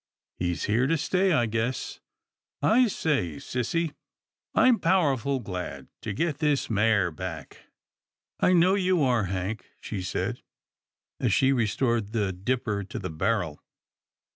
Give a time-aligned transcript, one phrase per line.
[0.39, 1.99] He's here to stay I guess—
[2.75, 3.93] I say, sissy,
[4.55, 7.67] I'm powerful glad to get this mare back.""
[8.49, 9.25] I know you are.
[9.25, 10.41] Hank," she said,
[11.19, 13.61] as she re stored the dipper to the barrel.